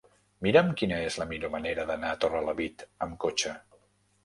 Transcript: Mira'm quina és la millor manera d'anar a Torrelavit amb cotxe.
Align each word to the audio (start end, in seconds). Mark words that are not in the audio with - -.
Mira'm 0.45 0.71
quina 0.81 0.97
és 1.09 1.17
la 1.23 1.27
millor 1.33 1.53
manera 1.57 1.85
d'anar 1.91 2.11
a 2.15 2.19
Torrelavit 2.25 2.85
amb 3.07 3.17
cotxe. 3.27 3.57